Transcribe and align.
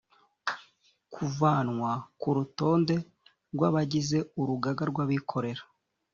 kuvanwa 1.13 1.91
ku 2.19 2.29
rutonde 2.37 2.95
rw 3.53 3.61
abagize 3.69 4.17
urugaga 4.41 4.83
rw’abikorera 4.91 5.63